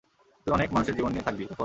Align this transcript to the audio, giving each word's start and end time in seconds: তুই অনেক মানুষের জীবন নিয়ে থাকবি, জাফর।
তুই 0.47 0.51
অনেক 0.53 0.69
মানুষের 0.73 0.95
জীবন 0.95 1.11
নিয়ে 1.11 1.25
থাকবি, 1.27 1.43
জাফর। 1.43 1.59